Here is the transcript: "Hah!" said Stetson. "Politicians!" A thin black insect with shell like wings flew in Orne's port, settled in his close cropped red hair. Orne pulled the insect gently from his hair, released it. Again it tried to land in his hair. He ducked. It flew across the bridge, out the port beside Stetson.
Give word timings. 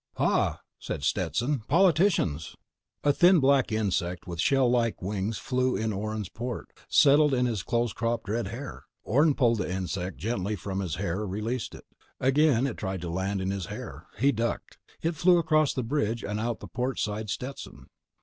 "Hah!" 0.15 0.61
said 0.79 1.03
Stetson. 1.03 1.59
"Politicians!" 1.67 2.55
A 3.03 3.13
thin 3.13 3.39
black 3.39 3.71
insect 3.71 4.25
with 4.25 4.41
shell 4.41 4.67
like 4.67 4.99
wings 4.99 5.37
flew 5.37 5.75
in 5.75 5.93
Orne's 5.93 6.27
port, 6.27 6.69
settled 6.89 7.35
in 7.35 7.45
his 7.45 7.61
close 7.61 7.93
cropped 7.93 8.27
red 8.27 8.47
hair. 8.47 8.85
Orne 9.03 9.35
pulled 9.35 9.59
the 9.59 9.71
insect 9.71 10.17
gently 10.17 10.55
from 10.55 10.79
his 10.79 10.95
hair, 10.95 11.23
released 11.27 11.75
it. 11.75 11.85
Again 12.19 12.65
it 12.65 12.77
tried 12.77 13.01
to 13.01 13.09
land 13.11 13.41
in 13.41 13.51
his 13.51 13.67
hair. 13.67 14.07
He 14.17 14.31
ducked. 14.31 14.79
It 15.03 15.11
flew 15.13 15.37
across 15.37 15.71
the 15.71 15.83
bridge, 15.83 16.23
out 16.23 16.61
the 16.61 16.67
port 16.67 16.95
beside 16.95 17.29
Stetson. 17.29 17.85